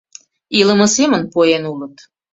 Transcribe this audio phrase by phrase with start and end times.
[0.59, 1.95] Илыме семын поен улыт.